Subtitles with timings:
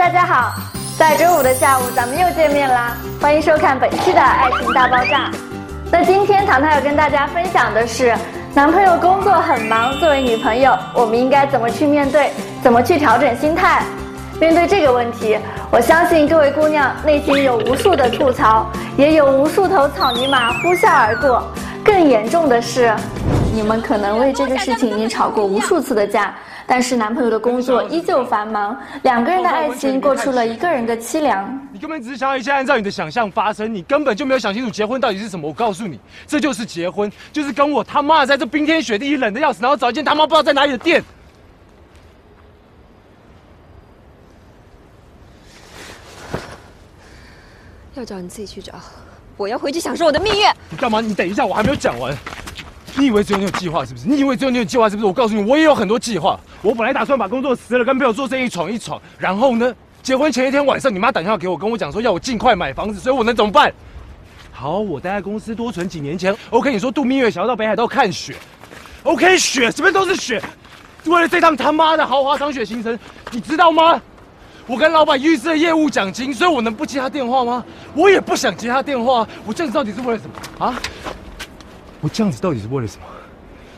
[0.00, 0.54] 大家好，
[0.98, 2.96] 在周五的下午，咱们又见面啦！
[3.20, 5.30] 欢迎收看本期的《爱情大爆炸》。
[5.92, 8.16] 那今天糖糖要跟大家分享的是，
[8.54, 12.30] 男朋友工作很忙，作为女朋友，我们应该怎么去面对，
[12.62, 13.82] 怎么去调整心态？
[14.40, 15.38] 面对这个问题，
[15.70, 21.46] 我相信各位姑娘内心有无数的吐槽，也有无数头草泥马呼啸而过。
[21.84, 22.90] 更严重的是，
[23.52, 26.34] 你们可能为这个事情已经吵过无数次的架。
[26.70, 31.68] 但是男朋友的工作依旧繁忙，两个人的爱情过出了一个人的凄凉。
[31.72, 35.48] 你根本只是想要一切按照你的想象发生，你根本就没有想清楚结婚到底是什么。
[35.48, 41.02] 我告诉你，这就是结婚，就是跟我他妈在这冰天雪地里冷的要死，然后找一间他妈不知道在哪里的店。
[47.94, 48.74] 要找你自己去找，
[49.36, 50.46] 我要回去享受我的蜜月。
[50.70, 51.00] 你干嘛？
[51.00, 52.16] 你等一下，我还没有讲完。
[52.96, 54.08] 你以为只有你有计划是不是？
[54.08, 55.06] 你以为只有你有计划是不是？
[55.06, 56.38] 我告诉你，我也有很多计划。
[56.62, 59.00] 我本来打算把工作辞了，跟朋友做生意闯一闯。
[59.18, 63.72] 然后呢，结婚前一天晚上，你妈打电话给我，跟我讲说要我尽快买房子，所以我能怎么办？
[64.52, 66.36] 好，我待在公司多存几年钱。
[66.50, 68.34] OK，你说度蜜月想要到北海道看雪。
[69.04, 70.42] OK，雪这边都是雪。
[71.06, 72.98] 为了这趟他妈的豪华赏雪行程，
[73.30, 74.00] 你知道吗？
[74.66, 77.64] 我跟老板预支了业务奖金，所以我能不接他电话吗？
[77.94, 79.26] 我也不想接他电话。
[79.46, 80.74] 我这样子到底是为了什么啊？
[82.00, 83.04] 我这样子到底是为了什么？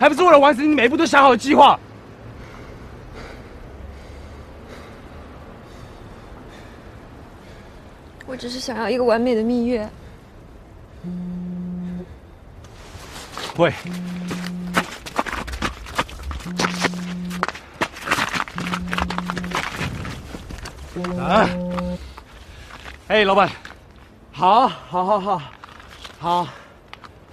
[0.00, 1.78] 还不是为了完成你每一步都想好的计划？
[8.26, 9.88] 我只是想要一个完美的蜜月。
[13.56, 13.72] 喂。
[21.18, 21.48] 啊！
[23.08, 23.48] 哎，老板，
[24.30, 25.42] 好，好，好，好，
[26.18, 26.48] 好。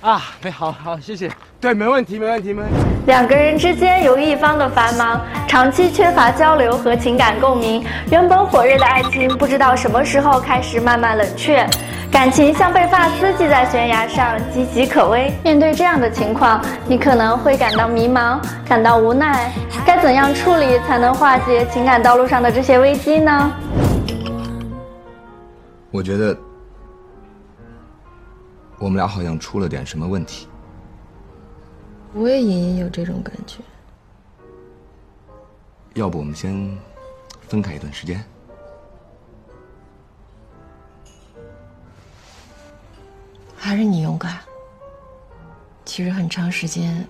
[0.02, 1.32] 啊，没，好好，谢谢。
[1.60, 2.78] 对，没问题，没问题，没问题。
[3.08, 11.68] 两个人之间由一方的繁忙，长期缺乏交流和情感共鸣，原本火热的爱情不知道什么时候开始慢慢冷却，
[12.12, 15.34] 感情像被发丝系在悬崖上，岌岌可危。
[15.44, 19.52] 面对这样的情况，你可能会感到迷茫，感到无奈，
[19.88, 23.52] 该怎样处理才能化解情感道路上的这些危机呢？
[25.90, 26.38] 我觉得。
[28.78, 30.48] 我们俩好像出了点什么问题。
[32.14, 33.60] 我也隐隐有这种感觉。
[35.94, 36.78] 要不我们先
[37.48, 38.24] 分开一段时间？
[43.56, 44.40] 还是你勇敢。
[45.86, 47.08] 其实很长时间，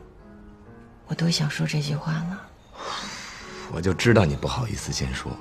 [1.07, 2.41] 我都想说这句话了。
[3.71, 5.31] 我就知道你不好意思先说。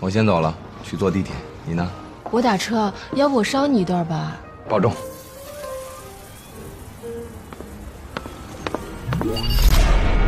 [0.00, 1.34] 我先走了，去坐地铁。
[1.66, 1.88] 你呢？
[2.30, 4.36] 我打车，要不我捎你一段吧。
[4.68, 4.92] 保重。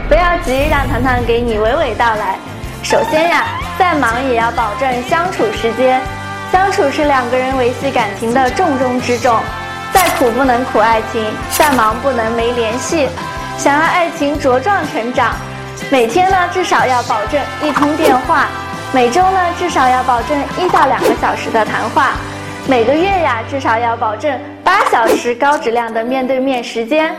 [0.08, 2.38] 不要急，让糖糖给你娓娓道来。
[2.82, 6.00] 首先呀，再忙也要保证相处时间，
[6.52, 9.36] 相处是两个人维系感情的重中之重。
[9.92, 13.08] 再苦不能苦爱情，再忙不能没联系。
[13.58, 15.34] 想要爱情茁壮成长，
[15.90, 18.46] 每天呢至少要保证一通电话，
[18.92, 22.12] 每周呢至少要保证一到两个小时的谈话。
[22.68, 27.14] 每个月呀，至少要保证八小时高质量的面对面时间。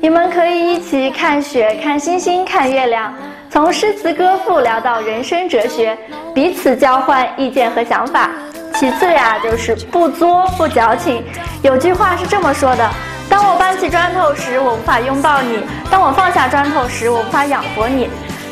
[0.00, 3.14] 你们可以一起看雪、看星星、看月亮，
[3.48, 5.96] 从诗词歌赋聊到人生哲学，
[6.34, 8.30] 彼此交换意见和想法。
[8.74, 11.22] 其次呀，就是不作不矫情。
[11.62, 12.90] 有句话是这么说的：
[13.28, 18.10] 当我搬起砖头时，我无法拥抱你；当我放下砖头时，我无法养活你。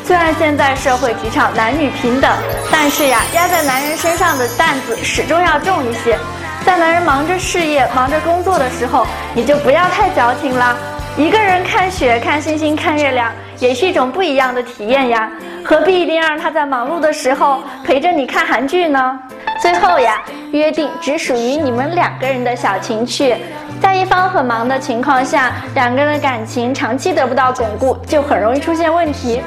[0.09, 2.31] 虽然现在社会提倡男女平等，
[2.71, 6.17] 但是呀，压在男人身上的担子始终要重一些。
[6.65, 9.05] 在男人忙着事业、忙着工作的时候，
[9.35, 10.75] 你就不要太矫情了。
[11.15, 15.29] 一个人看雪、看星星、看月亮，也是一种不一样的体验呀。
[15.63, 19.19] 何必一定要让他在忙碌的时候陪着你看韩剧呢？
[19.61, 20.19] 最后呀，
[20.51, 23.35] 约定只属于你们两个人的小情趣，
[23.79, 29.39] 在一方很忙的情况下，两个人的感情长期得不到巩固，就很容易出现问题。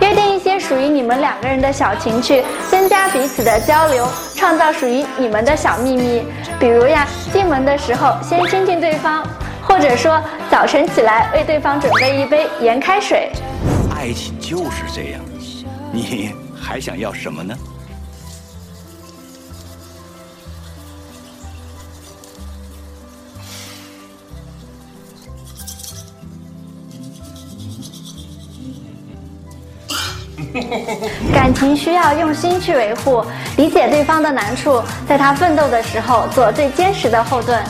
[0.00, 6.22] 约定一些属于你们两个人的小情趣，增加彼此的交流，创造属于你们的小秘密。
[6.58, 9.22] 比如呀，进门的时候先亲亲对方，
[9.62, 10.20] 或者说
[10.50, 13.30] 早晨起来为对方准备一杯盐开水。
[13.94, 15.20] 爱情就是这样，
[15.92, 17.54] 你还想要什么呢？
[31.34, 33.24] 感情需要用心去维护，
[33.56, 37.62] 理解对方的难处，在他奋斗的时候做最坚实的后盾。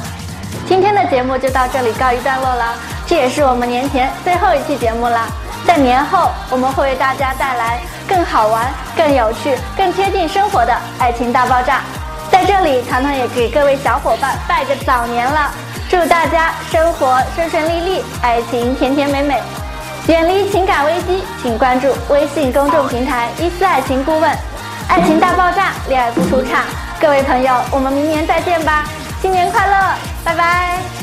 [0.69, 2.75] 今天的节目就到这里告一段落了，
[3.07, 5.29] 这也是我们年前最后一期节目了。
[5.67, 11.79] 在年后，我们会为大家带来更好玩、更有趣、更贴近生活的《爱情大爆炸》。
[12.33, 15.51] 在这里，糖糖也给各位小伙伴拜个早年了，
[15.89, 19.43] 祝大家生活顺顺利利，爱情甜甜美美，
[20.11, 21.23] 远离情感危机。
[21.41, 24.29] 请关注微信公众平台“伊思爱情顾问”，
[24.89, 26.65] 《爱情大爆炸》，恋爱不出场。
[27.01, 28.87] 各位朋友，我们明年再见吧，
[29.23, 31.00] 新年快乐，拜拜。